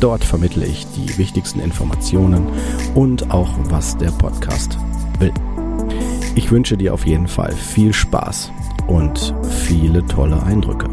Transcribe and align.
Dort 0.00 0.24
vermittle 0.24 0.66
ich 0.66 0.86
die 0.88 1.16
wichtigsten 1.16 1.60
Informationen 1.60 2.46
und 2.94 3.30
auch, 3.30 3.48
was 3.70 3.96
der 3.96 4.10
Podcast 4.10 4.76
will. 5.18 5.32
Ich 6.34 6.50
wünsche 6.50 6.76
dir 6.76 6.92
auf 6.92 7.06
jeden 7.06 7.28
Fall 7.28 7.52
viel 7.52 7.94
Spaß 7.94 8.52
und 8.88 9.34
viele 9.66 10.04
tolle 10.06 10.42
Eindrücke. 10.42 10.86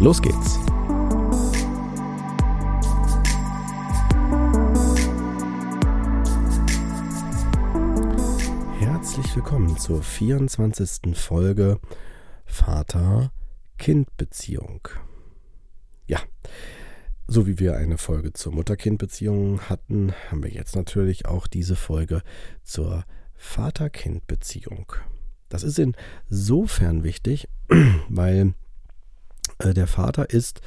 Los 0.00 0.20
geht's! 0.20 0.58
Herzlich 8.80 9.36
willkommen 9.36 9.78
zur 9.78 10.02
24. 10.02 11.16
Folge 11.16 11.78
Vater-Kind-Beziehung. 12.46 14.88
Ja, 16.06 16.18
so 17.32 17.46
wie 17.46 17.58
wir 17.58 17.76
eine 17.76 17.96
Folge 17.96 18.34
zur 18.34 18.52
Mutter-Kind-Beziehung 18.52 19.62
hatten, 19.62 20.12
haben 20.30 20.42
wir 20.42 20.50
jetzt 20.50 20.76
natürlich 20.76 21.26
auch 21.26 21.46
diese 21.46 21.76
Folge 21.76 22.22
zur 22.62 23.04
Vater-Kind-Beziehung. 23.36 24.92
Das 25.48 25.62
ist 25.62 25.78
insofern 25.78 27.04
wichtig, 27.04 27.48
weil 28.10 28.52
äh, 29.58 29.72
der 29.72 29.86
Vater 29.86 30.28
ist 30.28 30.60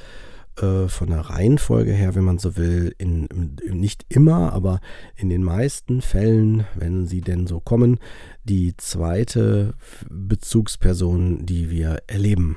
äh, 0.60 0.88
von 0.88 1.08
der 1.08 1.20
Reihenfolge 1.20 1.92
her, 1.92 2.16
wenn 2.16 2.24
man 2.24 2.38
so 2.38 2.56
will, 2.56 2.92
in, 2.98 3.28
nicht 3.70 4.04
immer, 4.08 4.52
aber 4.52 4.80
in 5.14 5.28
den 5.28 5.44
meisten 5.44 6.02
Fällen, 6.02 6.66
wenn 6.74 7.06
sie 7.06 7.20
denn 7.20 7.46
so 7.46 7.60
kommen, 7.60 8.00
die 8.42 8.76
zweite 8.76 9.74
Bezugsperson, 10.10 11.46
die 11.46 11.70
wir 11.70 12.02
erleben. 12.08 12.56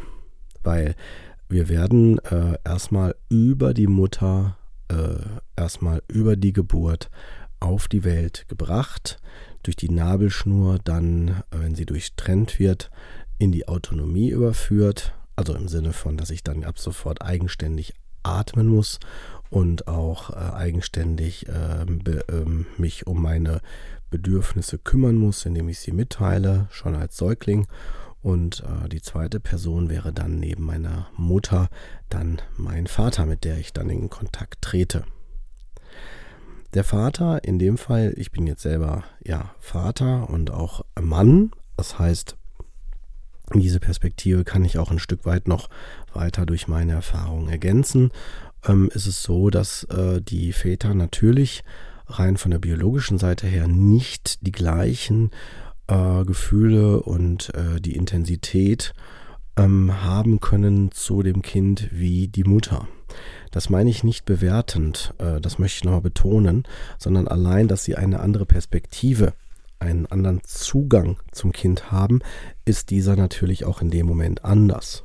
Weil 0.63 0.95
wir 1.49 1.67
werden 1.67 2.19
äh, 2.19 2.57
erstmal 2.63 3.15
über 3.27 3.73
die 3.73 3.87
Mutter, 3.87 4.55
äh, 4.87 5.15
erstmal 5.55 6.03
über 6.07 6.35
die 6.35 6.53
Geburt 6.53 7.09
auf 7.59 7.87
die 7.87 8.03
Welt 8.03 8.45
gebracht, 8.47 9.17
durch 9.63 9.75
die 9.75 9.89
Nabelschnur 9.89 10.79
dann, 10.83 11.43
wenn 11.51 11.75
sie 11.75 11.85
durchtrennt 11.85 12.59
wird, 12.59 12.89
in 13.39 13.51
die 13.51 13.67
Autonomie 13.67 14.29
überführt, 14.29 15.13
also 15.35 15.55
im 15.55 15.67
Sinne 15.67 15.91
von, 15.91 16.17
dass 16.17 16.29
ich 16.29 16.43
dann 16.43 16.63
ab 16.63 16.77
sofort 16.77 17.21
eigenständig 17.21 17.93
atmen 18.23 18.67
muss 18.67 18.99
und 19.49 19.87
auch 19.87 20.29
äh, 20.29 20.35
eigenständig 20.35 21.47
äh, 21.47 21.85
be, 21.85 22.27
äh, 22.27 22.45
mich 22.79 23.07
um 23.07 23.21
meine 23.21 23.61
Bedürfnisse 24.09 24.77
kümmern 24.77 25.15
muss, 25.15 25.45
indem 25.45 25.69
ich 25.69 25.79
sie 25.79 25.91
mitteile, 25.91 26.67
schon 26.69 26.95
als 26.95 27.17
Säugling 27.17 27.67
und 28.21 28.63
äh, 28.63 28.89
die 28.89 29.01
zweite 29.01 29.39
Person 29.39 29.89
wäre 29.89 30.11
dann 30.11 30.39
neben 30.39 30.63
meiner 30.63 31.07
Mutter 31.15 31.69
dann 32.09 32.41
mein 32.57 32.87
Vater, 32.87 33.25
mit 33.25 33.43
der 33.43 33.57
ich 33.57 33.73
dann 33.73 33.89
in 33.89 34.09
Kontakt 34.09 34.61
trete. 34.61 35.05
Der 36.73 36.83
Vater, 36.83 37.43
in 37.43 37.57
dem 37.57 37.77
Fall, 37.77 38.13
ich 38.17 38.31
bin 38.31 38.45
jetzt 38.45 38.61
selber 38.61 39.03
ja 39.23 39.55
Vater 39.59 40.29
und 40.29 40.51
auch 40.51 40.85
Mann, 40.99 41.51
das 41.77 41.97
heißt, 41.97 42.35
diese 43.55 43.79
Perspektive 43.79 44.43
kann 44.43 44.63
ich 44.63 44.77
auch 44.77 44.91
ein 44.91 44.99
Stück 44.99 45.25
weit 45.25 45.47
noch 45.47 45.69
weiter 46.13 46.45
durch 46.45 46.67
meine 46.67 46.91
Erfahrungen 46.91 47.49
ergänzen. 47.49 48.11
Ähm, 48.67 48.91
ist 48.93 49.07
es 49.07 49.23
so, 49.23 49.49
dass 49.49 49.85
äh, 49.85 50.21
die 50.21 50.53
Väter 50.53 50.93
natürlich 50.93 51.63
rein 52.05 52.37
von 52.37 52.51
der 52.51 52.59
biologischen 52.59 53.17
Seite 53.17 53.47
her 53.47 53.67
nicht 53.67 54.45
die 54.45 54.51
gleichen 54.51 55.31
äh, 55.89 56.23
Gefühle 56.23 57.01
und 57.01 57.53
äh, 57.55 57.81
die 57.81 57.95
Intensität 57.95 58.93
ähm, 59.57 60.03
haben 60.03 60.39
können 60.39 60.91
zu 60.91 61.23
dem 61.23 61.41
Kind 61.41 61.89
wie 61.91 62.27
die 62.27 62.43
Mutter. 62.43 62.87
Das 63.51 63.69
meine 63.69 63.89
ich 63.89 64.03
nicht 64.03 64.25
bewertend, 64.25 65.13
äh, 65.17 65.41
das 65.41 65.57
möchte 65.59 65.77
ich 65.77 65.83
nochmal 65.83 66.01
betonen, 66.01 66.63
sondern 66.97 67.27
allein, 67.27 67.67
dass 67.67 67.83
sie 67.83 67.95
eine 67.95 68.19
andere 68.19 68.45
Perspektive, 68.45 69.33
einen 69.79 70.05
anderen 70.05 70.41
Zugang 70.43 71.17
zum 71.31 71.51
Kind 71.51 71.91
haben, 71.91 72.21
ist 72.65 72.91
dieser 72.91 73.15
natürlich 73.15 73.65
auch 73.65 73.81
in 73.81 73.89
dem 73.89 74.05
Moment 74.05 74.45
anders. 74.45 75.03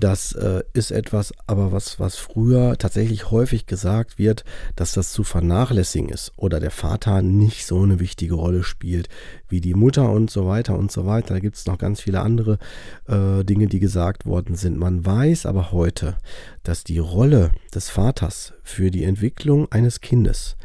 Das 0.00 0.32
äh, 0.32 0.62
ist 0.72 0.90
etwas, 0.90 1.32
aber 1.46 1.70
was, 1.70 2.00
was 2.00 2.16
früher 2.16 2.76
tatsächlich 2.76 3.30
häufig 3.30 3.66
gesagt 3.66 4.18
wird, 4.18 4.44
dass 4.74 4.92
das 4.92 5.12
zu 5.12 5.22
vernachlässigen 5.22 6.08
ist 6.08 6.32
oder 6.36 6.58
der 6.58 6.72
Vater 6.72 7.22
nicht 7.22 7.64
so 7.66 7.82
eine 7.82 8.00
wichtige 8.00 8.34
Rolle 8.34 8.64
spielt 8.64 9.08
wie 9.48 9.60
die 9.60 9.74
Mutter 9.74 10.10
und 10.10 10.30
so 10.30 10.46
weiter 10.46 10.76
und 10.76 10.90
so 10.90 11.06
weiter. 11.06 11.34
Da 11.34 11.40
gibt 11.40 11.56
es 11.56 11.66
noch 11.66 11.78
ganz 11.78 12.00
viele 12.00 12.20
andere 12.20 12.58
äh, 13.06 13.44
Dinge, 13.44 13.68
die 13.68 13.78
gesagt 13.78 14.26
worden 14.26 14.56
sind. 14.56 14.78
Man 14.78 15.06
weiß 15.06 15.46
aber 15.46 15.70
heute, 15.70 16.16
dass 16.64 16.82
die 16.82 16.98
Rolle 16.98 17.52
des 17.72 17.88
Vaters 17.88 18.52
für 18.64 18.90
die 18.90 19.04
Entwicklung 19.04 19.70
eines 19.70 20.00
Kindes 20.00 20.56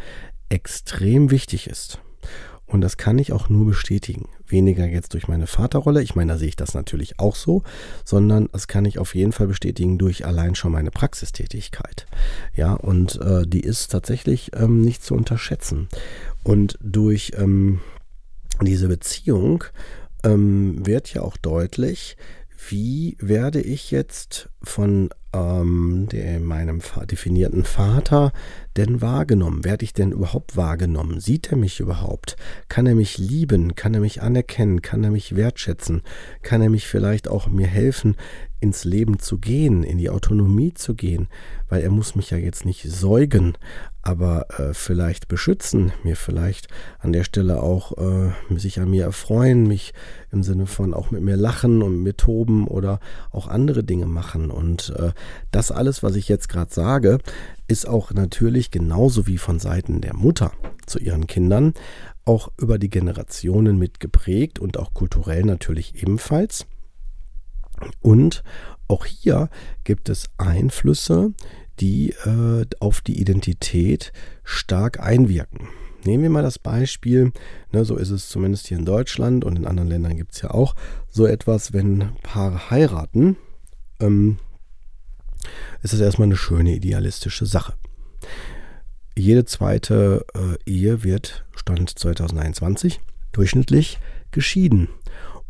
extrem 0.50 1.30
wichtig 1.30 1.68
ist. 1.68 2.00
Und 2.70 2.82
das 2.82 2.98
kann 2.98 3.18
ich 3.18 3.34
auch 3.34 3.50
nur 3.50 3.66
bestätigen. 3.66 4.30
Weniger 4.48 4.86
jetzt 4.86 5.16
durch 5.16 5.28
meine 5.28 5.48
Vaterrolle, 5.48 6.04
ich 6.04 6.16
meine, 6.16 6.34
da 6.34 6.38
sehe 6.38 6.50
ich 6.50 6.56
das 6.56 6.76
natürlich 6.76 7.20
auch 7.20 7.36
so, 7.36 7.64
sondern 8.06 8.48
das 8.52 8.68
kann 8.68 8.86
ich 8.86 9.00
auf 9.00 9.16
jeden 9.16 9.32
Fall 9.32 9.48
bestätigen 9.48 9.98
durch 9.98 10.26
allein 10.26 10.54
schon 10.54 10.72
meine 10.72 10.92
Praxistätigkeit. 10.92 12.06
Ja, 12.56 12.74
und 12.74 13.20
äh, 13.22 13.48
die 13.48 13.62
ist 13.62 13.88
tatsächlich 13.88 14.52
ähm, 14.56 14.82
nicht 14.82 15.04
zu 15.04 15.16
unterschätzen. 15.16 15.90
Und 16.44 16.78
durch 16.82 17.32
ähm, 17.38 17.80
diese 18.62 18.88
Beziehung 18.88 19.64
ähm, 20.24 20.86
wird 20.86 21.12
ja 21.14 21.24
auch 21.24 21.38
deutlich, 21.38 22.18
wie 22.70 23.18
werde 23.20 23.62
ich 23.62 23.90
jetzt 23.90 24.50
von 24.62 25.10
ähm, 25.34 26.08
der, 26.12 26.40
meinem 26.40 26.82
definierten 27.10 27.64
Vater 27.64 28.32
denn 28.86 29.02
wahrgenommen? 29.02 29.66
Werde 29.66 29.84
ich 29.84 29.94
denn 29.94 30.12
überhaupt 30.12 30.56
wahrgenommen? 30.56 31.20
Sieht 31.20 31.52
er 31.52 31.58
mich 31.58 31.80
überhaupt? 31.80 32.38
Kann 32.70 32.88
er 32.88 32.96
mich 32.96 33.18
lieben? 33.18 33.76
Kann 33.76 33.94
er 33.94 34.00
mich 34.00 34.22
anerkennen? 34.22 34.82
Kann 34.82 35.04
er 35.04 35.12
mich 35.12 35.36
wertschätzen? 35.36 36.02
Kann 36.42 36.62
er 36.62 36.70
mich 36.70 36.88
vielleicht 36.88 37.28
auch 37.28 37.48
mir 37.48 37.68
helfen, 37.68 38.16
ins 38.62 38.84
Leben 38.84 39.20
zu 39.20 39.38
gehen, 39.38 39.84
in 39.84 39.98
die 39.98 40.10
Autonomie 40.10 40.74
zu 40.74 40.96
gehen? 40.96 41.28
Weil 41.68 41.82
er 41.82 41.92
muss 41.92 42.16
mich 42.16 42.32
ja 42.32 42.38
jetzt 42.38 42.66
nicht 42.66 42.90
säugen, 42.90 43.58
aber 44.02 44.48
äh, 44.58 44.74
vielleicht 44.74 45.28
beschützen, 45.28 45.92
mir 46.04 46.16
vielleicht 46.16 46.68
an 47.00 47.12
der 47.12 47.24
Stelle 47.24 47.62
auch 47.62 47.98
äh, 47.98 48.32
sich 48.58 48.80
an 48.80 48.90
mir 48.90 49.04
erfreuen, 49.04 49.68
mich 49.68 49.94
im 50.32 50.42
Sinne 50.42 50.66
von 50.66 50.94
auch 50.94 51.12
mit 51.12 51.22
mir 51.22 51.36
lachen 51.36 51.84
und 51.84 51.98
mit 51.98 52.04
mir 52.04 52.18
toben 52.18 52.68
oder 52.68 53.00
auch 53.32 53.48
andere 53.48 53.84
Dinge 53.84 54.06
machen. 54.06 54.52
Und 54.52 54.94
äh, 54.98 55.12
das 55.52 55.72
alles, 55.72 56.02
was 56.02 56.16
ich 56.16 56.30
jetzt 56.30 56.50
gerade 56.50 56.74
sage, 56.74 57.20
ist 57.70 57.88
auch 57.88 58.12
natürlich 58.12 58.72
genauso 58.72 59.28
wie 59.28 59.38
von 59.38 59.60
Seiten 59.60 60.02
der 60.02 60.16
Mutter 60.16 60.52
zu 60.86 61.00
ihren 61.00 61.28
Kindern 61.28 61.74
auch 62.26 62.50
über 62.58 62.80
die 62.80 62.90
Generationen 62.90 63.78
mitgeprägt 63.78 64.60
und 64.60 64.78
auch 64.78 64.94
kulturell 64.94 65.44
natürlich 65.44 66.02
ebenfalls. 66.02 66.66
Und 68.02 68.44
auch 68.88 69.06
hier 69.06 69.50
gibt 69.84 70.10
es 70.10 70.30
Einflüsse, 70.38 71.34
die 71.80 72.10
äh, 72.26 72.66
auf 72.80 73.02
die 73.02 73.22
Identität 73.22 74.12
stark 74.44 75.00
einwirken. 75.00 75.70
Nehmen 76.06 76.24
wir 76.24 76.30
mal 76.30 76.44
das 76.44 76.60
Beispiel, 76.60 77.32
ne, 77.72 77.86
so 77.86 77.98
ist 77.98 78.10
es 78.10 78.30
zumindest 78.30 78.68
hier 78.68 78.78
in 78.78 78.86
Deutschland 78.86 79.46
und 79.46 79.58
in 79.58 79.68
anderen 79.68 79.90
Ländern 79.90 80.18
gibt 80.18 80.34
es 80.34 80.42
ja 80.42 80.52
auch 80.52 80.76
so 81.10 81.26
etwas, 81.26 81.74
wenn 81.74 82.14
Paare 82.24 82.70
heiraten, 82.70 83.38
ähm, 84.00 84.38
ist 85.82 85.94
es 85.94 86.00
erstmal 86.00 86.28
eine 86.28 86.38
schöne 86.38 86.76
idealistische 86.76 87.46
Sache. 87.46 87.74
Jede 89.18 89.46
zweite 89.46 90.26
äh, 90.34 90.70
Ehe 90.70 91.04
wird, 91.04 91.46
Stand 91.56 91.98
2021, 91.98 93.02
durchschnittlich 93.32 94.00
geschieden. 94.32 94.88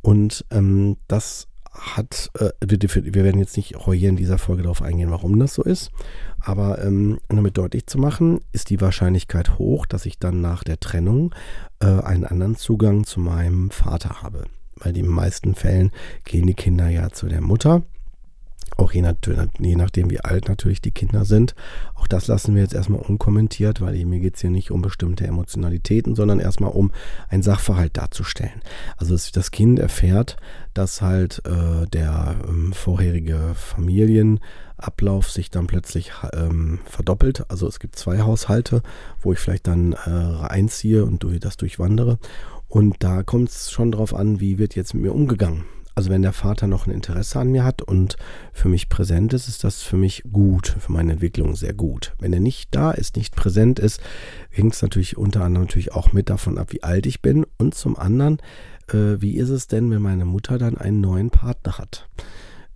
Und 0.02 0.46
ähm, 0.50 0.98
das 1.08 1.48
hat, 1.72 2.30
äh, 2.40 2.50
wir, 2.66 2.80
wir, 2.82 3.24
werden 3.24 3.40
jetzt 3.40 3.58
nicht 3.58 3.76
hier 3.78 4.10
in 4.10 4.16
dieser 4.16 4.38
Folge 4.38 4.64
darauf 4.64 4.82
eingehen, 4.82 5.12
warum 5.12 5.38
das 5.40 5.54
so 5.54 5.64
ist, 5.64 5.92
aber 6.40 6.84
ähm, 6.84 7.20
damit 7.28 7.58
deutlich 7.58 7.88
zu 7.88 7.98
machen, 7.98 8.42
ist 8.52 8.70
die 8.70 8.82
Wahrscheinlichkeit 8.82 9.58
hoch, 9.58 9.86
dass 9.86 10.06
ich 10.06 10.20
dann 10.20 10.42
nach 10.42 10.64
der 10.64 10.80
Trennung 10.80 11.34
äh, 11.80 11.86
einen 11.86 12.26
anderen 12.26 12.56
Zugang 12.56 13.04
zu 13.06 13.20
meinem 13.20 13.70
Vater 13.72 14.22
habe. 14.22 14.46
Weil 14.78 14.96
in 14.96 15.04
den 15.04 15.12
meisten 15.12 15.56
Fällen 15.56 15.92
gehen 16.26 16.48
die 16.48 16.54
Kinder 16.54 16.90
ja 16.90 17.10
zu 17.10 17.28
der 17.28 17.42
Mutter 17.42 17.84
Auch 18.80 18.94
je, 18.94 19.04
je, 19.60 19.76
nachdem, 19.76 20.10
wie 20.10 20.22
alt 20.22 20.48
natürlich 20.48 20.82
die 20.82 20.92
Kinder 20.92 21.26
sind. 21.26 21.54
Auch 21.96 22.08
das 22.08 22.28
lassen 22.28 22.56
wir 22.56 22.62
jetzt 22.62 22.74
erstmal 22.74 23.02
unkommentiert, 23.02 23.82
weil 23.82 24.06
mir 24.06 24.22
geht 24.22 24.36
es 24.36 24.42
hier 24.42 24.50
nicht 24.50 24.72
um 24.72 24.82
bestimmte 24.82 25.28
Emotionalitäten, 25.28 26.16
sondern 26.16 26.40
erstmal 26.40 26.72
um 26.72 26.92
ein 27.28 27.42
Sachverhalt 27.42 27.98
darzustellen. 27.98 28.62
Also 28.96 29.18
das 29.34 29.52
Kind 29.52 29.80
erfährt, 29.80 30.38
dass 30.74 31.02
halt 31.02 31.42
äh, 31.46 31.88
der 31.88 32.38
ähm, 32.48 32.72
vorherige 32.72 33.54
Familienablauf 33.54 35.30
sich 35.30 35.50
dann 35.50 35.68
plötzlich 35.68 36.14
ähm, 36.32 36.80
verdoppelt. 36.86 37.52
Also 37.52 37.68
es 37.68 37.82
gibt 37.82 37.98
zwei 37.98 38.22
Haushalte, 38.22 38.82
wo 39.20 39.34
ich 39.34 39.40
vielleicht 39.40 39.68
dann 39.68 39.92
äh, 39.92 40.48
einziehe 40.48 41.04
und 41.04 41.22
durch, 41.24 41.42
das 41.42 41.58
durchwandere. 41.58 42.18
Und 42.70 42.96
da 43.00 43.24
kommt 43.24 43.50
es 43.50 43.72
schon 43.72 43.92
drauf 43.92 44.14
an, 44.14 44.40
wie 44.40 44.58
wird 44.58 44.76
jetzt 44.76 44.94
mit 44.94 45.04
mir 45.04 45.14
umgegangen. 45.14 45.66
Also 46.00 46.12
wenn 46.12 46.22
der 46.22 46.32
Vater 46.32 46.66
noch 46.66 46.88
ein 46.88 46.94
Interesse 46.94 47.42
an 47.42 47.52
mir 47.52 47.66
hat 47.66 47.82
und 47.82 48.16
für 48.54 48.70
mich 48.70 48.88
präsent 48.88 49.34
ist, 49.34 49.50
ist 49.50 49.66
das 49.66 49.82
für 49.82 49.98
mich 49.98 50.24
gut, 50.32 50.78
für 50.80 50.94
meine 50.94 51.12
Entwicklung 51.12 51.58
sehr 51.58 51.74
gut. 51.74 52.14
Wenn 52.20 52.32
er 52.32 52.40
nicht 52.40 52.74
da 52.74 52.92
ist, 52.92 53.18
nicht 53.18 53.36
präsent 53.36 53.80
ist, 53.80 54.00
hängt 54.50 54.74
es 54.74 54.82
natürlich 54.82 55.18
unter 55.18 55.44
anderem 55.44 55.66
natürlich 55.66 55.92
auch 55.92 56.14
mit 56.14 56.30
davon 56.30 56.58
ab, 56.58 56.72
wie 56.72 56.84
alt 56.84 57.06
ich 57.06 57.22
bin 57.22 57.46
und 57.58 57.76
zum 57.76 57.98
anderen, 57.98 58.38
äh, 58.88 59.20
wie 59.20 59.36
ist 59.36 59.50
es 59.50 59.68
denn, 59.68 59.92
wenn 59.92 60.02
meine 60.02 60.24
Mutter 60.24 60.58
dann 60.58 60.78
einen 60.78 61.02
neuen 61.02 61.32
Partner 61.32 61.78
hat? 61.78 62.08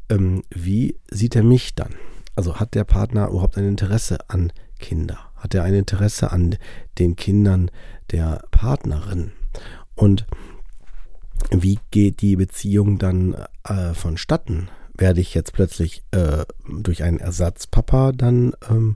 Ähm, 0.10 0.44
wie 0.50 1.00
sieht 1.10 1.38
er 1.38 1.44
mich 1.44 1.76
dann? 1.76 1.96
Also 2.36 2.58
hat 2.58 2.74
der 2.74 2.84
Partner 2.84 3.30
überhaupt 3.30 3.58
ein 3.58 3.70
Interesse 3.70 4.18
an 4.30 4.52
Kinder? 4.80 5.18
Hat 5.38 5.56
er 5.56 5.64
ein 5.64 5.76
Interesse 5.76 6.34
an 6.34 6.58
den 7.00 7.16
Kindern 7.16 7.72
der 8.12 8.44
Partnerin? 8.52 9.32
Und 9.96 10.26
wie 11.52 11.80
geht 11.92 12.22
die 12.22 12.36
Beziehung 12.36 12.98
dann 13.00 13.36
äh, 13.64 13.94
vonstatten? 13.94 14.70
Werde 14.96 15.22
ich 15.22 15.34
jetzt 15.34 15.54
plötzlich 15.54 16.04
äh, 16.12 16.46
durch 16.68 17.04
einen 17.04 17.20
Ersatzpapa 17.20 18.12
dann, 18.12 18.54
ähm, 18.70 18.96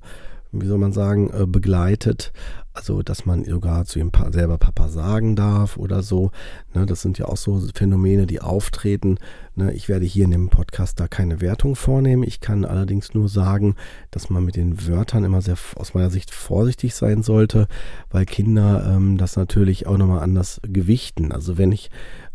wie 0.52 0.68
soll 0.68 0.78
man 0.78 0.94
sagen, 0.94 1.32
äh, 1.32 1.46
begleitet? 1.46 2.32
Also, 2.78 3.02
dass 3.02 3.26
man 3.26 3.44
sogar 3.44 3.86
zu 3.86 3.98
ihm 3.98 4.12
pa 4.12 4.32
selber 4.32 4.60
Papa 4.60 4.88
sagen 4.90 5.36
darf 5.36 5.78
oder 5.78 6.04
so. 6.04 6.30
Ne, 6.76 6.86
das 6.86 7.02
sind 7.02 7.18
ja 7.18 7.26
auch 7.26 7.36
so 7.36 7.60
Phänomene, 7.74 8.28
die 8.28 8.40
auftreten. 8.40 9.18
Ne, 9.56 9.74
ich 9.74 9.90
werde 9.90 10.06
hier 10.06 10.26
in 10.26 10.32
dem 10.32 10.50
Podcast 10.50 11.00
da 11.00 11.08
keine 11.08 11.42
Wertung 11.42 11.76
vornehmen. 11.76 12.22
Ich 12.22 12.40
kann 12.40 12.66
allerdings 12.66 13.16
nur 13.16 13.30
sagen, 13.30 13.76
dass 14.12 14.30
man 14.30 14.46
mit 14.46 14.58
den 14.58 14.88
Wörtern 14.88 15.24
immer 15.24 15.42
sehr 15.42 15.58
aus 15.76 15.96
meiner 15.96 16.12
Sicht 16.12 16.30
vorsichtig 16.30 16.94
sein 16.94 17.24
sollte, 17.24 17.68
weil 18.12 18.26
Kinder 18.26 18.86
ähm, 18.88 19.18
das 19.18 19.38
natürlich 19.38 19.88
auch 19.88 19.98
nochmal 19.98 20.22
anders 20.22 20.62
gewichten. 20.62 21.32
Also, 21.32 21.58
wenn 21.58 21.72
ich 21.72 21.90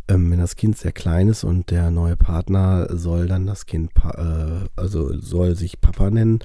ähm, 0.08 0.30
wenn 0.30 0.38
das 0.38 0.56
Kind 0.56 0.76
sehr 0.76 0.92
klein 0.92 1.28
ist 1.28 1.44
und 1.44 1.70
der 1.70 1.90
neue 1.90 2.16
Partner 2.16 2.88
soll 2.96 3.28
dann 3.28 3.46
das 3.46 3.66
Kind, 3.66 3.92
äh, 4.04 4.66
also 4.76 5.18
soll 5.18 5.54
sich 5.56 5.80
Papa 5.80 6.10
nennen 6.10 6.40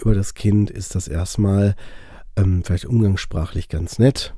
über 0.00 0.14
das 0.14 0.34
Kind, 0.34 0.70
ist 0.70 0.94
das 0.94 1.08
erstmal 1.08 1.74
ähm, 2.36 2.62
vielleicht 2.64 2.86
umgangssprachlich 2.86 3.68
ganz 3.68 3.98
nett. 3.98 4.34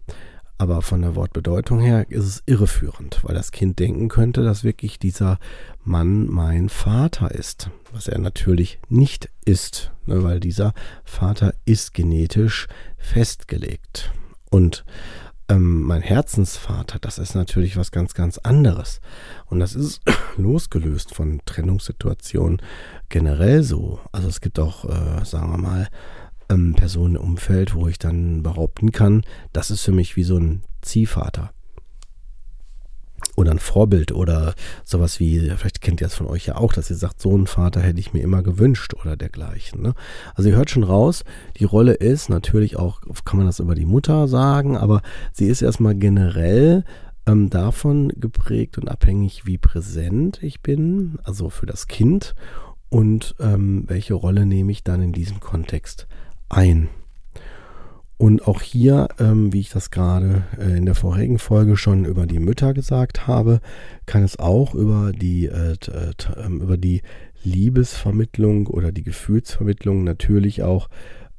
Aber 0.61 0.82
von 0.82 1.00
der 1.00 1.14
Wortbedeutung 1.14 1.81
her 1.81 2.05
ist 2.11 2.26
es 2.26 2.43
irreführend, 2.44 3.20
weil 3.25 3.34
das 3.34 3.50
Kind 3.50 3.78
denken 3.78 4.08
könnte, 4.08 4.43
dass 4.43 4.62
wirklich 4.62 4.99
dieser 4.99 5.38
Mann 5.84 6.26
mein 6.26 6.69
Vater 6.69 7.31
ist. 7.31 7.70
Was 7.93 8.08
er 8.08 8.19
natürlich 8.19 8.78
nicht 8.90 9.31
ist, 9.46 9.90
ne, 10.05 10.22
weil 10.22 10.38
dieser 10.38 10.75
Vater 11.02 11.55
ist 11.64 11.94
genetisch 11.94 12.69
festgelegt. 12.99 14.12
Und 14.50 14.84
ähm, 15.50 15.82
mein 15.82 16.00
Herzensvater, 16.00 16.99
das 17.00 17.19
ist 17.19 17.35
natürlich 17.35 17.76
was 17.76 17.91
ganz, 17.91 18.14
ganz 18.14 18.38
anderes. 18.38 19.00
Und 19.47 19.61
das 19.61 19.75
ist 19.75 20.00
losgelöst 20.37 21.14
von 21.14 21.41
Trennungssituationen 21.44 22.62
generell 23.08 23.62
so. 23.62 23.99
Also 24.12 24.29
es 24.29 24.41
gibt 24.41 24.58
auch, 24.58 24.85
äh, 24.85 25.25
sagen 25.25 25.50
wir 25.50 25.58
mal, 25.58 25.88
ähm, 26.49 26.75
Personen 26.75 27.17
im 27.17 27.23
Umfeld, 27.23 27.75
wo 27.75 27.88
ich 27.88 27.99
dann 27.99 28.43
behaupten 28.43 28.93
kann, 28.93 29.23
das 29.52 29.70
ist 29.70 29.82
für 29.82 29.93
mich 29.93 30.17
wie 30.17 30.25
so 30.25 30.38
ein 30.38 30.62
Ziehvater 30.82 31.53
oder 33.41 33.51
ein 33.51 33.59
Vorbild 33.59 34.13
oder 34.13 34.55
sowas 34.85 35.19
wie, 35.21 35.39
vielleicht 35.57 35.81
kennt 35.81 36.01
ihr 36.01 36.07
das 36.07 36.15
von 36.15 36.27
euch 36.27 36.47
ja 36.47 36.57
auch, 36.57 36.73
dass 36.73 36.91
ihr 36.91 36.97
sagt, 36.97 37.21
so 37.21 37.35
einen 37.35 37.47
Vater 37.47 37.81
hätte 37.81 38.01
ich 38.01 38.13
mir 38.13 38.23
immer 38.23 38.43
gewünscht 38.43 38.95
oder 38.95 39.17
dergleichen. 39.17 39.83
Ne? 39.83 39.95
Also 40.35 40.51
ihr 40.51 40.57
hört 40.57 40.71
schon 40.71 40.85
raus, 40.85 41.25
die 41.59 41.65
Rolle 41.65 41.95
ist 41.95 42.29
natürlich 42.29 42.77
auch, 42.77 43.01
kann 43.25 43.39
man 43.39 43.47
das 43.47 43.59
über 43.59 43.75
die 43.75 43.87
Mutter 43.87 44.29
sagen, 44.29 44.77
aber 44.77 45.03
sie 45.33 45.47
ist 45.47 45.63
erstmal 45.63 45.95
generell 45.95 46.85
ähm, 47.27 47.51
davon 47.51 48.13
geprägt 48.17 48.79
und 48.79 48.89
abhängig, 48.89 49.47
wie 49.47 49.59
präsent 49.59 50.43
ich 50.43 50.61
bin, 50.61 51.19
also 51.25 51.51
für 51.51 51.67
das 51.67 51.87
Kind 51.87 52.35
und 52.89 53.35
ähm, 53.41 53.85
welche 53.87 54.15
Rolle 54.15 54.47
nehme 54.47 54.73
ich 54.73 54.85
dann 54.85 55.03
in 55.03 55.13
diesem 55.13 55.41
Kontext 55.41 56.07
ein. 56.49 56.89
Und 58.20 58.46
auch 58.46 58.61
hier, 58.61 59.08
ähm, 59.19 59.50
wie 59.55 59.61
ich 59.61 59.70
das 59.70 59.90
gerade 59.90 60.44
äh, 60.58 60.76
in 60.76 60.84
der 60.84 60.94
vorherigen 60.94 61.38
Folge 61.38 61.78
schon 61.78 62.05
über 62.05 62.26
die 62.26 62.38
Mütter 62.38 62.75
gesagt 62.75 63.26
habe, 63.26 63.62
kann 64.05 64.22
es 64.22 64.38
auch 64.38 64.75
über 64.75 65.12
die, 65.12 65.46
äh, 65.46 65.72
äh, 65.72 66.12
ähm, 66.37 66.61
über 66.61 66.76
die 66.76 67.00
Liebesvermittlung 67.44 68.67
oder 68.67 68.93
die 68.93 69.05
Gefühlsvermittlung 69.05 70.05
natürlich 70.05 70.62
auch 70.62 70.90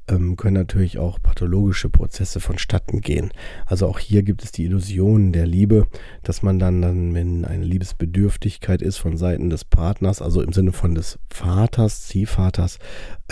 ähm, 0.08 0.36
können 0.36 0.54
natürlich 0.54 0.98
auch 0.98 1.20
pathologische 1.22 1.88
Prozesse 1.88 2.40
vonstatten 2.40 3.00
gehen. 3.00 3.30
Also 3.66 3.86
auch 3.86 3.98
hier 3.98 4.22
gibt 4.22 4.42
es 4.42 4.52
die 4.52 4.64
Illusion 4.64 5.32
der 5.32 5.46
Liebe, 5.46 5.86
dass 6.22 6.42
man 6.42 6.58
dann, 6.58 6.82
dann, 6.82 7.14
wenn 7.14 7.44
eine 7.44 7.64
Liebesbedürftigkeit 7.64 8.82
ist 8.82 8.98
von 8.98 9.16
Seiten 9.16 9.50
des 9.50 9.64
Partners, 9.64 10.20
also 10.20 10.42
im 10.42 10.52
Sinne 10.52 10.72
von 10.72 10.94
des 10.94 11.18
Vaters, 11.30 12.06
Ziehvaters, 12.06 12.78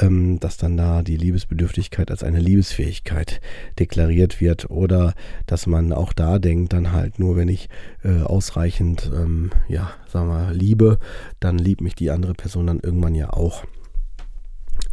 ähm, 0.00 0.38
dass 0.40 0.56
dann 0.56 0.76
da 0.76 1.02
die 1.02 1.16
Liebesbedürftigkeit 1.16 2.10
als 2.10 2.22
eine 2.22 2.40
Liebesfähigkeit 2.40 3.40
deklariert 3.78 4.40
wird 4.40 4.70
oder 4.70 5.14
dass 5.46 5.66
man 5.66 5.92
auch 5.92 6.12
da 6.12 6.38
denkt, 6.38 6.72
dann 6.72 6.92
halt 6.92 7.18
nur, 7.18 7.36
wenn 7.36 7.48
ich 7.48 7.68
äh, 8.02 8.22
ausreichend, 8.22 9.10
ähm, 9.14 9.50
ja, 9.68 9.90
sagen 10.06 10.28
wir, 10.28 10.52
liebe, 10.52 10.98
dann 11.40 11.58
liebt 11.58 11.80
mich 11.80 11.94
die 11.94 12.10
andere 12.10 12.34
Person 12.34 12.66
dann 12.66 12.80
irgendwann 12.80 13.14
ja 13.14 13.30
auch. 13.32 13.64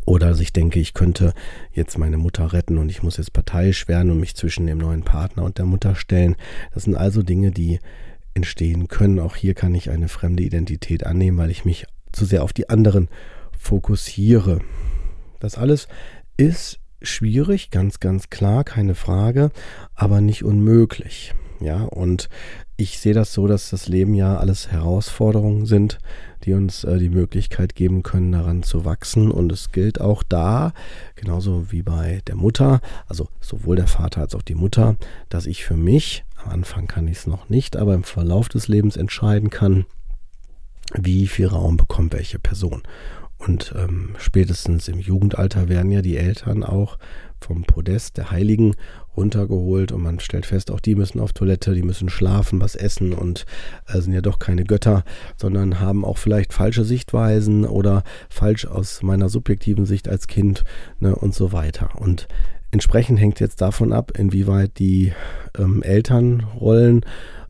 Oder 0.08 0.30
dass 0.30 0.40
ich 0.40 0.54
denke, 0.54 0.80
ich 0.80 0.94
könnte 0.94 1.34
jetzt 1.74 1.98
meine 1.98 2.18
Mutter 2.18 2.54
retten 2.54 2.78
und 2.78 2.88
ich 2.88 3.04
muss 3.04 3.18
jetzt 3.18 3.34
parteiisch 3.34 3.90
werden 3.90 4.10
und 4.10 4.22
mich 4.22 4.36
zwischen 4.36 4.66
dem 4.66 4.78
neuen 4.78 5.04
Partner 5.04 5.44
und 5.44 5.58
der 5.58 5.66
Mutter 5.66 5.96
stellen. 5.96 6.38
Das 6.74 6.84
sind 6.84 6.96
also 6.96 7.24
Dinge, 7.24 7.52
die 7.52 7.80
entstehen 8.34 8.88
können. 8.88 9.20
Auch 9.20 9.36
hier 9.36 9.54
kann 9.54 9.76
ich 9.76 9.90
eine 9.90 10.08
fremde 10.08 10.44
Identität 10.44 11.06
annehmen, 11.06 11.38
weil 11.38 11.52
ich 11.52 11.66
mich 11.66 11.88
zu 12.14 12.24
sehr 12.24 12.44
auf 12.44 12.54
die 12.54 12.70
anderen 12.70 13.10
fokussiere. 13.60 14.62
Das 15.42 15.58
alles 15.58 15.90
ist 16.38 16.80
schwierig, 17.02 17.70
ganz, 17.70 18.00
ganz 18.00 18.30
klar, 18.30 18.64
keine 18.64 18.96
Frage, 18.96 19.52
aber 19.94 20.22
nicht 20.22 20.46
unmöglich. 20.46 21.36
Ja, 21.60 21.84
und 21.84 22.30
ich 22.76 23.00
sehe 23.00 23.14
das 23.14 23.34
so, 23.34 23.48
dass 23.48 23.72
das 23.72 23.88
Leben 23.88 24.14
ja 24.14 24.38
alles 24.38 24.72
Herausforderungen 24.72 25.66
sind, 25.66 25.98
die 26.44 26.54
uns 26.54 26.84
äh, 26.84 27.00
die 27.00 27.10
Möglichkeit 27.10 27.74
geben 27.74 28.04
können, 28.04 28.32
daran 28.32 28.62
zu 28.64 28.86
wachsen. 28.86 29.32
Und 29.32 29.52
es 29.52 29.72
gilt 29.72 30.00
auch 30.00 30.24
da, 30.24 30.74
genauso 31.16 31.72
wie 31.72 31.82
bei 31.82 32.22
der 32.28 32.36
Mutter, 32.36 32.80
also 33.08 33.28
sowohl 33.42 33.76
der 33.76 33.88
Vater 33.88 34.22
als 34.22 34.36
auch 34.36 34.44
die 34.44 34.56
Mutter, 34.56 34.96
dass 35.30 35.48
ich 35.48 35.66
für 35.66 35.78
mich, 35.78 36.24
am 36.44 36.52
Anfang 36.52 36.86
kann 36.86 37.08
ich 37.08 37.18
es 37.18 37.28
noch 37.28 37.50
nicht, 37.50 37.76
aber 37.76 37.96
im 37.96 38.04
Verlauf 38.04 38.50
des 38.50 38.68
Lebens 38.68 38.96
entscheiden 38.96 39.50
kann, 39.50 39.86
wie 40.94 41.28
viel 41.28 41.48
Raum 41.48 41.78
bekommt 41.78 42.14
welche 42.14 42.40
Person. 42.40 42.84
Und 43.38 43.74
ähm, 43.78 44.16
spätestens 44.18 44.88
im 44.88 45.00
Jugendalter 45.00 45.70
werden 45.70 45.92
ja 45.92 46.02
die 46.02 46.18
Eltern 46.18 46.64
auch 46.64 46.98
vom 47.40 47.64
Podest 47.64 48.18
der 48.18 48.32
Heiligen 48.32 48.76
runtergeholt 49.16 49.92
und 49.92 50.02
man 50.02 50.20
stellt 50.20 50.46
fest, 50.46 50.72
auch 50.72 50.80
die 50.80 50.96
müssen 50.96 51.20
auf 51.20 51.34
Toilette, 51.34 51.74
die 51.74 51.84
müssen 51.84 52.10
schlafen, 52.10 52.62
was 52.62 52.76
essen 52.76 53.14
und 53.14 53.46
äh, 53.88 54.00
sind 54.00 54.14
ja 54.14 54.22
doch 54.22 54.40
keine 54.40 54.64
Götter, 54.64 55.04
sondern 55.38 55.80
haben 55.80 56.06
auch 56.06 56.18
vielleicht 56.18 56.54
falsche 56.54 56.84
Sichtweisen 56.84 57.66
oder 57.66 58.04
falsch 58.30 58.66
aus 58.66 59.02
meiner 59.04 59.30
subjektiven 59.30 59.86
Sicht 59.86 60.08
als 60.08 60.28
Kind 60.28 60.64
ne, 61.00 61.16
und 61.16 61.34
so 61.34 61.52
weiter. 61.52 61.92
Und 62.00 62.28
entsprechend 62.72 63.20
hängt 63.20 63.40
jetzt 63.40 63.62
davon 63.62 63.94
ab, 63.94 64.12
inwieweit 64.18 64.78
die 64.80 65.14
ähm, 65.58 65.82
Elternrollen 65.84 67.06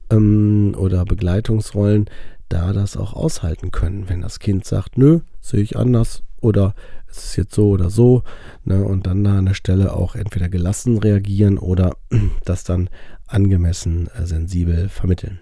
ähm, 0.09 0.75
oder 0.77 1.05
Begleitungsrollen 1.05 2.09
da 2.49 2.73
das 2.73 2.97
auch 2.97 3.13
aushalten 3.13 3.71
können, 3.71 4.09
wenn 4.09 4.21
das 4.21 4.39
Kind 4.39 4.65
sagt, 4.65 4.97
nö, 4.97 5.21
sehe 5.41 5.61
ich 5.61 5.77
anders 5.77 6.23
oder 6.39 6.73
es 7.07 7.17
ist 7.23 7.35
jetzt 7.35 7.55
so 7.55 7.69
oder 7.69 7.89
so, 7.89 8.23
ne, 8.63 8.83
und 8.83 9.07
dann 9.07 9.23
da 9.23 9.37
an 9.37 9.45
der 9.45 9.53
Stelle 9.53 9.93
auch 9.93 10.15
entweder 10.15 10.49
gelassen 10.49 10.97
reagieren 10.97 11.57
oder 11.57 11.95
das 12.45 12.63
dann 12.63 12.89
angemessen 13.27 14.07
äh, 14.07 14.25
sensibel 14.25 14.89
vermitteln. 14.89 15.39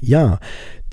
Ja, 0.00 0.40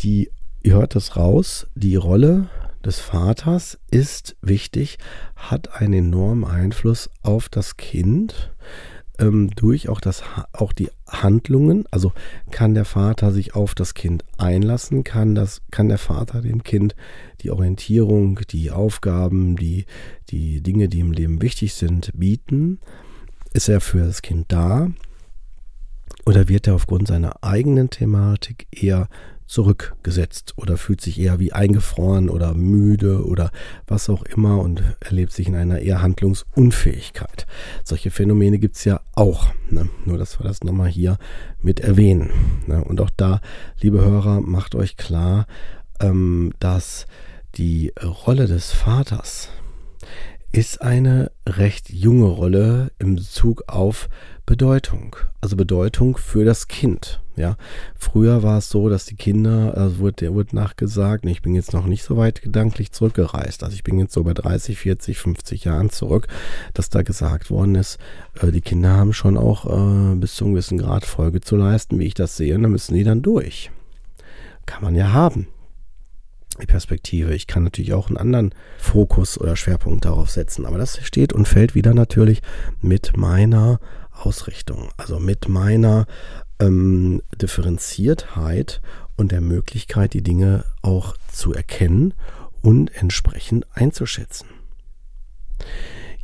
die, 0.02 0.30
ihr 0.62 0.74
hört 0.74 0.96
das 0.96 1.16
raus, 1.16 1.68
die 1.76 1.96
Rolle 1.96 2.50
des 2.84 3.00
Vaters 3.00 3.80
ist 3.92 4.36
wichtig, 4.42 4.98
hat 5.36 5.82
einen 5.82 5.94
enormen 5.94 6.44
Einfluss 6.44 7.10
auf 7.22 7.48
das 7.48 7.78
Kind. 7.78 8.52
Ähm, 9.20 9.52
durch 9.56 9.90
auch, 9.90 10.02
das, 10.02 10.24
auch 10.52 10.74
die 10.74 10.90
Handlungen. 11.08 11.86
Also 11.92 12.14
kann 12.52 12.74
der 12.74 12.86
Vater 12.86 13.32
sich 13.32 13.56
auf 13.56 13.76
das 13.76 13.94
Kind 13.94 14.24
einlassen, 14.38 15.04
kann, 15.04 15.36
das, 15.36 15.62
kann 15.72 15.90
der 15.90 15.98
Vater 15.98 16.42
dem 16.42 16.64
Kind 16.64 16.96
die 17.42 17.52
Orientierung, 17.52 18.40
die 18.50 18.72
Aufgaben, 18.72 19.56
die, 19.56 19.86
die 20.30 20.62
Dinge, 20.62 20.88
die 20.90 21.00
im 21.00 21.12
Leben 21.12 21.42
wichtig 21.42 21.74
sind, 21.74 22.12
bieten. 22.14 22.80
Ist 23.54 23.70
er 23.70 23.82
für 23.82 24.00
das 24.00 24.22
Kind 24.22 24.52
da? 24.52 24.90
Oder 26.26 26.48
wird 26.48 26.68
er 26.68 26.76
aufgrund 26.76 27.08
seiner 27.08 27.44
eigenen 27.44 27.90
Thematik 27.90 28.68
eher 28.72 29.10
zurückgesetzt 29.54 30.56
oder 30.58 30.78
fühlt 30.78 31.00
sich 31.00 31.20
eher 31.20 31.40
wie 31.40 31.54
eingefroren 31.54 32.28
oder 32.28 32.56
müde 32.56 33.24
oder 33.24 33.52
was 33.86 34.10
auch 34.10 34.24
immer 34.24 34.60
und 34.60 34.82
erlebt 35.00 35.32
sich 35.32 35.48
in 35.48 35.56
einer 35.56 35.80
eher 35.80 36.02
Handlungsunfähigkeit. 36.02 37.46
Solche 37.84 38.10
Phänomene 38.10 38.58
gibt 38.58 38.78
es 38.78 38.86
ja 38.86 39.02
auch. 39.14 39.54
Ne? 39.70 39.90
Nur, 40.06 40.18
dass 40.18 40.40
wir 40.40 40.44
das 40.44 40.64
nochmal 40.64 40.90
hier 40.90 41.20
mit 41.62 41.82
erwähnen. 41.82 42.32
Ne? 42.66 42.84
Und 42.84 43.00
auch 43.00 43.12
da, 43.16 43.42
liebe 43.80 44.02
Hörer, 44.02 44.42
macht 44.42 44.74
euch 44.74 44.98
klar, 44.98 45.46
ähm, 46.00 46.54
dass 46.60 47.06
die 47.54 47.94
Rolle 48.04 48.48
des 48.48 48.72
Vaters 48.72 49.50
ist 50.54 50.84
eine 50.84 51.32
recht 51.50 51.90
junge 51.90 52.28
Rolle 52.28 52.92
im 53.00 53.16
Bezug 53.16 53.64
auf 53.66 54.08
Bedeutung, 54.46 55.16
also 55.42 55.56
Bedeutung 55.56 56.16
für 56.16 56.46
das 56.46 56.68
Kind. 56.68 57.22
Ja, 57.36 57.58
früher 57.96 58.44
war 58.44 58.60
es 58.60 58.70
so, 58.70 58.88
dass 58.88 59.06
die 59.08 59.16
Kinder, 59.16 59.76
also 59.76 59.98
wurde, 59.98 60.32
wurde 60.36 60.56
nachgesagt, 60.56 61.26
ich 61.26 61.42
bin 61.42 61.56
jetzt 61.56 61.74
noch 61.74 61.88
nicht 61.88 62.04
so 62.04 62.18
weit 62.18 62.44
gedanklich 62.44 62.92
zurückgereist, 62.92 63.64
also 63.64 63.74
ich 63.74 63.84
bin 63.84 63.98
jetzt 63.98 64.14
so 64.14 64.24
bei 64.24 64.36
30, 64.36 64.78
40, 64.78 65.18
50 65.18 65.64
Jahren 65.64 65.90
zurück, 65.90 66.28
dass 66.76 66.92
da 66.92 67.02
gesagt 67.02 67.50
worden 67.50 67.74
ist, 67.74 67.98
äh, 68.40 68.52
die 68.52 68.62
Kinder 68.62 68.92
haben 68.92 69.14
schon 69.14 69.38
auch 69.38 69.66
äh, 69.66 70.16
bis 70.18 70.36
zu 70.36 70.46
einem 70.46 70.54
gewissen 70.54 70.78
Grad 70.78 71.06
Folge 71.06 71.42
zu 71.42 71.56
leisten, 71.56 71.98
wie 71.98 72.06
ich 72.06 72.14
das 72.14 72.38
sehe, 72.38 72.54
und 72.54 72.62
dann 72.62 72.72
müssen 72.72 72.94
die 72.94 73.04
dann 73.04 73.24
durch. 73.24 73.72
Kann 74.68 74.84
man 74.84 74.94
ja 74.94 75.12
haben. 75.12 75.48
Perspektive. 76.58 77.34
Ich 77.34 77.48
kann 77.48 77.64
natürlich 77.64 77.94
auch 77.94 78.08
einen 78.08 78.18
anderen 78.18 78.56
Fokus 78.78 79.40
oder 79.40 79.56
Schwerpunkt 79.56 80.06
darauf 80.06 80.30
setzen, 80.30 80.66
aber 80.66 80.78
das 80.78 81.00
steht 81.06 81.34
und 81.34 81.48
fällt 81.48 81.76
wieder 81.76 81.94
natürlich 81.94 82.42
mit 82.82 83.18
meiner 83.18 83.80
Ausrichtung, 84.12 84.90
also 84.98 85.20
mit 85.20 85.50
meiner 85.50 86.06
ähm, 86.60 87.22
Differenziertheit 87.36 88.82
und 89.16 89.32
der 89.32 89.42
Möglichkeit, 89.42 90.14
die 90.14 90.24
Dinge 90.24 90.66
auch 90.82 91.16
zu 91.32 91.54
erkennen 91.54 92.14
und 92.62 92.96
entsprechend 92.96 93.66
einzuschätzen. 93.74 94.48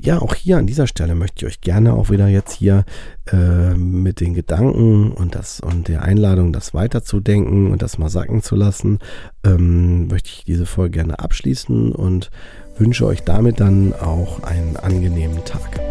Ja, 0.01 0.21
auch 0.21 0.33
hier 0.33 0.57
an 0.57 0.65
dieser 0.65 0.87
Stelle 0.87 1.13
möchte 1.13 1.45
ich 1.45 1.51
euch 1.51 1.61
gerne 1.61 1.93
auch 1.93 2.09
wieder 2.09 2.27
jetzt 2.29 2.53
hier 2.53 2.85
äh, 3.33 3.73
mit 3.73 4.21
den 4.21 4.33
Gedanken 4.33 5.11
und 5.11 5.35
das 5.35 5.59
und 5.59 5.89
der 5.89 6.03
Einladung, 6.03 6.53
das 6.53 6.73
weiterzudenken 6.73 7.69
und 7.69 7.81
das 7.81 7.97
mal 7.97 8.09
sacken 8.09 8.41
zu 8.41 8.55
lassen, 8.55 8.99
ähm, 9.43 10.07
möchte 10.07 10.29
ich 10.29 10.45
diese 10.45 10.65
Folge 10.65 10.99
gerne 10.99 11.19
abschließen 11.19 11.91
und 11.91 12.31
wünsche 12.77 13.05
euch 13.05 13.23
damit 13.23 13.59
dann 13.59 13.91
auch 13.93 14.41
einen 14.43 14.77
angenehmen 14.77 15.43
Tag. 15.43 15.81